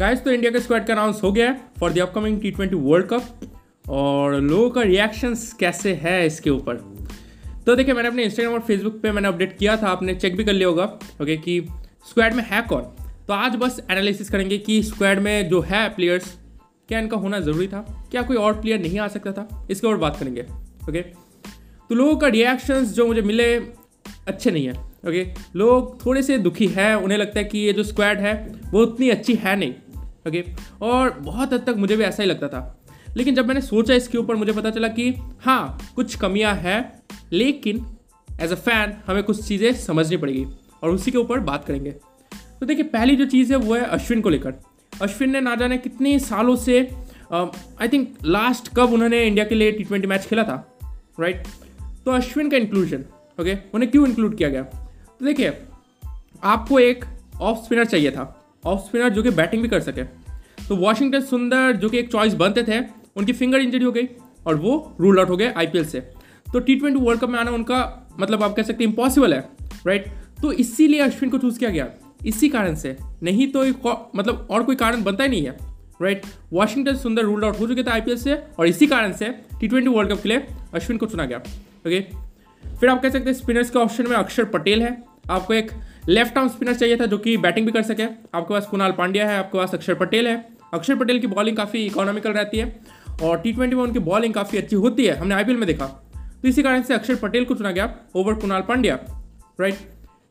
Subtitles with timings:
[0.00, 2.76] Guys तो India का squad का अनाउंस हो गया है for the upcoming T twenty
[2.76, 6.76] World Cup और लोगों का रिएक्शंस कैसे है इसके ऊपर?
[7.66, 10.44] तो देखिए, मैंने अपने इंस्टाग्राम और फेसबुक पे मैंने अपडेट किया था, आपने चेक भी
[10.44, 10.84] कर लिया होगा
[11.22, 11.60] ओके कि
[12.08, 12.82] स्क्वाड में है कौन?
[13.26, 16.34] तो आज बस एनालिसिस करेंगे कि स्क्वाड में जो है प्लेयर्स
[16.88, 18.08] क्या इनका होना ज़रूरी था?
[18.10, 19.66] क्या कोई और प्लेयर नहीं आ सकता था?
[19.70, 20.46] इसके ऊपर बात करेंगे
[20.88, 23.54] ओके तो लोगों का रिएक्शंस जो मुझे मिले,
[24.28, 24.72] अच्छे नहीं है
[25.08, 25.26] ओके
[25.56, 28.34] लोग थोड़े से दुखी है, उन्हें लगता है कि ये जो स्क्वाड है,
[28.72, 29.74] वो उतनी अच्छी है नहीं।
[30.28, 30.44] ओके
[30.82, 32.76] और बहुत हद तक मुझे भी ऐसा ही लगता था।
[33.16, 35.10] लेकिन जब मैंने सोचा इसके ऊपर, मुझे पता चला कि
[35.40, 37.02] हाँ कुछ कमियाँ हैं,
[37.32, 37.86] लेकिन
[38.40, 40.46] एज अ फ़ैन हमें कुछ चीज़ें समझनी पड़ेगी
[40.82, 41.90] और उसी के ऊपर बात करेंगे।
[42.60, 44.54] तो देखिए, पहली जो चीज़ है, वो है अश्विन को लेकर।
[45.02, 46.80] अश्विन ने ना जाने कितने सालों से
[47.32, 50.78] आई थिंक लास्ट कब उन्होंने इंडिया के लिए टी ट्वेंटी मैच खेला था
[51.20, 52.04] राइट right?
[52.04, 53.04] तो अश्विन का इंक्लूजन
[53.40, 53.74] ओके okay?
[53.74, 54.62] उन्हें क्यों इंक्लूड किया गया?
[54.62, 55.52] तो देखिए,
[56.44, 57.04] आपको एक
[57.40, 60.02] ऑफ़ स्पिनर चाहिए था। ऑफ़ स्पिनर जो कि बैटिंग भी कर सके।
[60.68, 62.80] तो वॉशिंगटन सुंदर जो कि एक चॉइस बनते थे,
[63.16, 64.08] उनकी फिंगर इंजरी हो गई
[64.46, 66.00] और वो रूल आउट हो गए आईपीएल से।
[66.52, 67.80] तो टी ट्वेंटी वर्ल्ड कप में आना उनका
[68.20, 69.40] मतलब आप कह सकते हैं इम्पॉसिबल है
[69.86, 70.06] राइट
[70.42, 71.88] तो इसीलिए अश्विन को चूज़ किया गया।
[72.26, 73.64] इसी कारण से। नहीं तो
[74.16, 75.56] मतलब और कोई कारण बनता ही नहीं है
[76.02, 79.28] right Washington Sundar rule out हो चुके थे आईपीएल से और इसी कारण से
[79.60, 82.00] टी ट्वेंटी वर्ल्ड कप के लिए अश्विन को चुना गया। ओके
[82.64, 84.96] फिर आप कह सकते हैं स्पिनर्स के ऑप्शन में अक्षर पटेल है।
[85.30, 85.70] आपको एक
[86.08, 89.28] लेफ़्ट आर्म स्पिनर चाहिए था जो कि बैटिंग भी कर सके। आपके पास कुणाल पांड्या
[89.28, 90.36] है, आपके पास अक्षर पटेल है।
[90.74, 92.80] अक्षर पटेल की बॉलिंग काफ़ी इकोनॉमिकल रहती है
[93.22, 95.86] और टी ट्वेंटी में उनकी बॉलिंग काफ़ी अच्छी होती है। हमने आईपीएल में देखा।
[96.42, 98.98] तो इसी कारण से अक्षर पटेल को चुना गया ओवर कुणाल पांड्या
[99.60, 99.78] राइट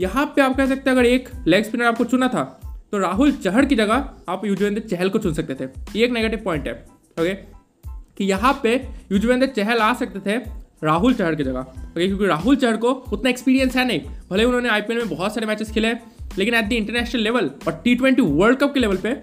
[0.00, 2.42] यहाँ पे आप कह सकते हैं, अगर एक लेग स्पिनर आपको चुना था
[2.92, 6.40] तो राहुल चहर की जगह आप युजवेंद्र चहल को चुन सकते थे। ये एक नेगेटिव
[6.44, 6.74] पॉइंट है
[7.20, 7.34] ओके
[8.16, 8.74] कि यहाँ पे
[9.12, 10.38] युजवेंद्र चहल आ सकते थे
[10.84, 14.68] राहुल चहर की जगह ओके क्योंकि राहुल चहर को उतना एक्सपीरियंस है नहीं। भले उन्होंने
[14.68, 15.92] आईपीएल में बहुत सारे मैचेस खेले
[16.38, 19.16] लेकिन एट द इंटरनेशनल लेवल और टी ट्वेंटी वर्ल्ड कप के लेवल पे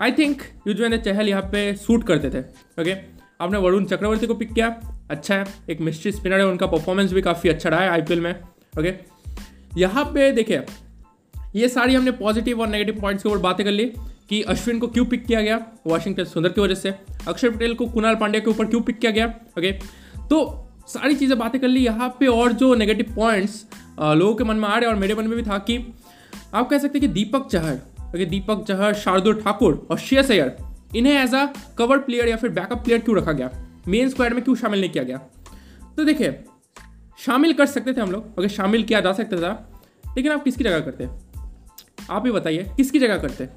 [0.00, 2.40] आई थिंक युजवेंद्र चहल यहाँ पे सूट करते थे
[2.80, 2.94] ओके
[3.40, 4.68] आपने वरुण चक्रवर्ती को पिक किया
[5.10, 8.34] अच्छा है। एक मिस्ट्री स्पिनर है, उनका परफॉर्मेंस भी काफ़ी अच्छा रहा है आईपीएल में
[8.78, 8.92] ओके
[9.76, 10.62] यहाँ पे देखिए,
[11.56, 13.84] ये सारी हमने पॉजिटिव और नेगेटिव पॉइंट्स के ऊपर बातें कर ली
[14.28, 16.94] कि अश्विन को क्यों पिक किया गया वॉशिंगटन सुंदर की वजह से।
[17.28, 19.26] अक्षर पटेल को कुणाल पांड्या के ऊपर क्यों पिक किया गया
[19.58, 19.72] ओके
[20.30, 20.44] तो
[20.88, 23.64] सारी चीज़ें बातें कर ली। यहाँ पे और जो नेगेटिव पॉइंट्स
[24.00, 25.76] लोगों के मन में आ रहे और मेरे मन में भी था कि
[26.54, 30.56] आप कह सकते हैं कि दीपक चहर ओके, दीपक चहर शार्दुल ठाकुर और शेयर सैयर
[30.96, 31.44] इन्हें एज अ
[31.78, 33.50] कवर प्लेयर या फिर बैकअप प्लेयर क्यों रखा गया?
[33.88, 35.16] मेन स्क्वाड में क्यों शामिल नहीं किया गया?
[35.96, 36.44] तो देखिए,
[37.18, 39.82] शामिल कर सकते थे हम लोग अगर शामिल किया जा सकता था,
[40.16, 41.08] लेकिन आप किसकी जगह करते
[42.10, 43.48] आप ही बताइए, किसकी जगह करते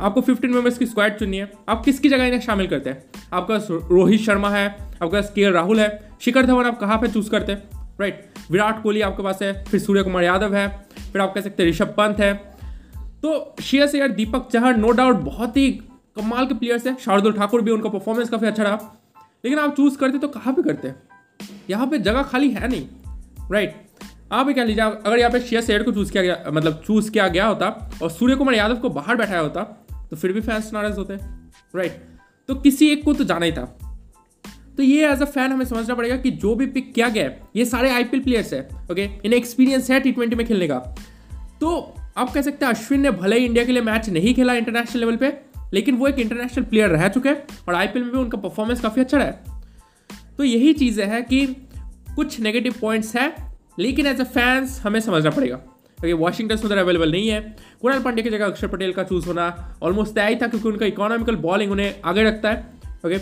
[0.00, 3.04] आपको 15 मेंबर्स की स्क्वाड चुननी है। आप किसकी जगह इन्हें शामिल करते हैं?
[3.32, 7.30] आपका रोहित शर्मा है, आपके पास के राहुल है। शिखर धवन आप कहाँ पर चूज़
[7.30, 7.90] करते हैं?
[8.00, 10.68] राइट विराट कोहली आपके पास है, फिर सूर्य कुमार यादव है,
[11.12, 12.34] फिर आप कह सकते हैं ऋषभ पंत है।
[13.22, 15.70] तो शेयर से यार, दीपक चहर नो डाउट बहुत ही
[16.16, 19.02] कमाल के प्लेयर्स है। शार्दुल ठाकुर भी, उनका परफॉर्मेंस काफ़ी अच्छा रहा।
[19.44, 21.02] लेकिन आप चूज़ करते तो कहाँ पे करते हैं?
[21.70, 22.86] यहाँ पे जगह खाली है नहीं।
[23.52, 23.82] राइट
[24.32, 27.10] आप ही कह लीजिए, अगर यहाँ पे शेयर सेयर को चूज़ किया गया मतलब चूज़
[27.10, 30.70] किया गया होता और सूर्य कुमार यादव को बाहर बैठाया होता तो फिर भी फैंस
[30.72, 32.02] नाराज़ होते हैं राइट
[32.48, 33.64] तो किसी एक को तो जाना ही था।
[34.76, 37.40] तो ये एज अ फ़ैन हमें समझना पड़ेगा कि जो भी पिक किया गया है,
[37.56, 40.78] ये सारे आईपीएल प्लेयर्स है ओके इन्हें एक्सपीरियंस है टी में खेलने का।
[41.60, 41.76] तो
[42.16, 45.00] आप कह सकते हैं अश्विन ने भले ही इंडिया के लिए मैच नहीं खेला इंटरनेशनल
[45.00, 45.32] लेवल पे,
[45.72, 49.02] लेकिन वो एक इंटरनेशनल प्लेयर रह चुके हैं और आईपीएल में भी उनका परफॉर्मेंस काफ़ी
[49.02, 49.58] अच्छा रहा है।
[50.36, 51.46] तो यही चीज़ें हैं कि
[52.16, 53.34] कुछ नेगेटिव पॉइंट्स है,
[53.78, 55.60] लेकिन एज अ फैंस हमें समझना पड़ेगा।
[56.00, 57.40] क्योंकि वॉशिंगटन सुंदर अवेलेबल नहीं है।
[57.82, 61.36] कुणाल पांडे की जगह अक्षर पटेल का चूज़ होना ऑलमोस्ट तय था क्योंकि उनका इकोनॉमिकल
[61.38, 62.58] बॉलिंग उन्हें आगे रखता है।
[63.06, 63.18] ओके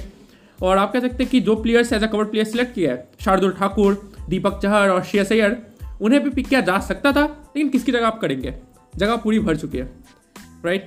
[0.58, 3.08] और आप कह सकते हैं कि जो players as a cover player select किया है,
[3.24, 5.56] शार्दुल ठाकुर, दीपक चहर और श्रेय सैयर
[6.00, 8.54] उन्हें भी पिक किया जा सकता था, लेकिन किसकी जगह आप करेंगे?
[8.94, 9.84] जगह पूरी भर चुकी है।
[10.64, 10.82] राइट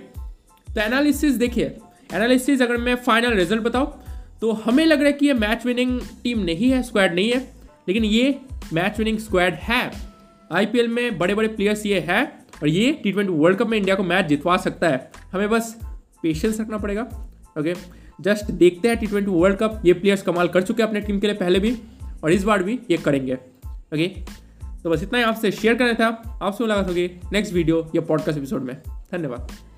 [0.68, 1.66] तो एनालिसिस देखिए
[2.13, 3.94] एनालिसिस अगर मैं फाइनल रिज़ल्ट बताऊँ
[4.41, 7.40] तो हमें लग रहा है कि ये मैच विनिंग टीम नहीं है स्क्वाड नहीं है,
[7.88, 8.40] लेकिन ये
[8.73, 10.10] मैच विनिंग स्क्वाड है।
[10.51, 12.23] आईपीएल में बड़े बड़े प्लेयर्स ये है
[12.61, 15.76] और ये टी ट्वेंटी वर्ल्ड कप में इंडिया को मैच जितवा सकता है। हमें बस
[16.23, 17.02] पेशेंस रखना पड़ेगा
[17.59, 17.73] ओके
[18.22, 21.20] जस्ट देखते हैं टी ट्वेंटी वर्ल्ड कप ये प्लेयर्स कमाल कर चुके हैं अपने टीम
[21.20, 21.76] के लिए पहले भी
[22.23, 24.08] और इस बार भी ये करेंगे ओके
[24.84, 28.37] तो बस इतना ही आपसे शेयर करना था। आपसे मुलाकात होगी नेक्स्ट वीडियो या पॉडकास्ट
[28.37, 28.76] एपिसोड में।
[29.11, 29.71] धन्यवाद।